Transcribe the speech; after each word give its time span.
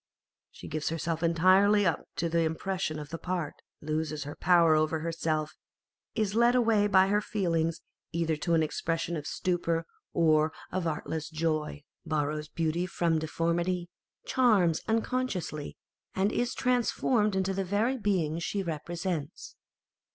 She 0.49 0.67
gives 0.67 0.89
herself 0.89 1.21
entirely 1.21 1.85
up 1.85 2.07
to 2.15 2.27
the 2.27 2.39
impression 2.39 2.97
of 2.97 3.09
the 3.11 3.19
part, 3.19 3.53
loses 3.81 4.23
her 4.23 4.35
power 4.35 4.73
over 4.75 5.01
herself, 5.01 5.55
is 6.15 6.33
led 6.33 6.55
away 6.55 6.87
by 6.87 7.09
her 7.09 7.21
feelings 7.21 7.81
either 8.11 8.35
to 8.37 8.55
an 8.55 8.63
expression 8.63 9.15
of 9.15 9.27
stupor 9.27 9.85
or 10.11 10.53
of 10.71 10.87
artless 10.87 11.29
joy, 11.29 11.83
borrows 12.03 12.47
beauty 12.49 12.87
from 12.87 13.19
deformity, 13.19 13.89
charms 14.25 14.81
unconsciously, 14.87 15.77
and 16.15 16.31
is 16.31 16.55
transformed 16.55 17.35
into 17.35 17.53
the 17.53 17.63
very 17.63 17.95
being 17.99 18.39
she 18.39 18.63
represents. 18.63 19.55